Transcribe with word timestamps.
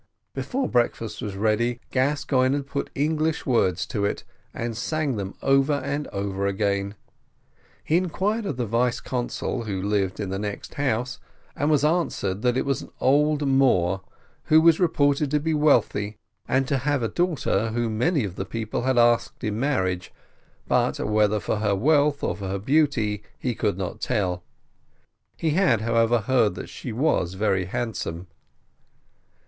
Before 0.33 0.67
breakfast 0.67 1.21
was 1.21 1.35
ready, 1.35 1.79
Gascoigne 1.91 2.55
had 2.55 2.65
put 2.65 2.89
English 2.95 3.45
words 3.45 3.85
to 3.85 4.03
it, 4.03 4.23
and 4.51 4.75
sang 4.75 5.15
them 5.15 5.35
over 5.43 5.73
and 5.73 6.07
over 6.07 6.47
again. 6.47 6.95
He 7.83 7.97
inquired 7.97 8.47
of 8.47 8.57
the 8.57 8.65
vice 8.65 8.99
consul 8.99 9.65
who 9.65 9.79
lived 9.79 10.19
in 10.19 10.29
the 10.31 10.39
next 10.39 10.73
house, 10.73 11.19
and 11.55 11.69
was 11.69 11.85
answered, 11.85 12.41
that 12.41 12.57
it 12.57 12.65
was 12.65 12.81
an 12.81 12.89
old 12.99 13.47
Moor, 13.47 14.01
who 14.45 14.59
was 14.59 14.79
reported 14.79 15.29
to 15.29 15.39
be 15.39 15.53
wealthy, 15.53 16.17
and 16.47 16.67
to 16.67 16.79
have 16.79 17.03
a 17.03 17.07
daughter, 17.07 17.69
whom 17.69 17.99
many 17.99 18.23
of 18.23 18.37
the 18.37 18.43
people 18.45 18.81
had 18.81 18.97
asked 18.97 19.43
in 19.43 19.59
marriage, 19.59 20.11
but 20.67 20.97
whether 20.97 21.39
for 21.39 21.57
her 21.57 21.75
wealth 21.75 22.23
or 22.23 22.35
for 22.35 22.47
her 22.47 22.57
beauty 22.57 23.21
he 23.37 23.53
could 23.53 23.77
not 23.77 24.01
tell; 24.01 24.43
he 25.37 25.51
had, 25.51 25.81
however, 25.81 26.21
heard 26.21 26.55
that 26.55 26.69
she 26.69 26.91
was 26.91 27.35
very 27.35 27.65
handsome. 27.65 28.25